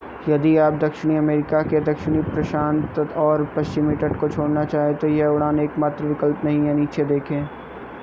[0.29, 5.27] यदि आप दक्षिणी अमरीका के दक्षिणी प्रशांत और पश्चिमी तट को छोड़ना चाहें तो यह
[5.27, 6.73] उड़ान एकमात्र विकल्प नहीं है.
[6.73, 7.41] नीचे देखें